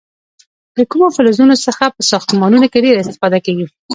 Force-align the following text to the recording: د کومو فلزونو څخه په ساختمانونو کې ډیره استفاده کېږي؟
د 0.77 0.79
کومو 0.91 1.07
فلزونو 1.15 1.55
څخه 1.65 1.83
په 1.95 2.01
ساختمانونو 2.11 2.65
کې 2.71 2.83
ډیره 2.85 2.99
استفاده 3.01 3.39
کېږي؟ 3.45 3.65